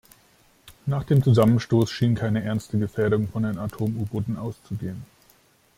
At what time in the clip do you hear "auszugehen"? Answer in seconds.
4.35-5.03